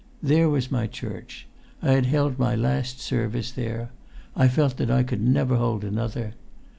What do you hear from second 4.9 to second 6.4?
could never hold another.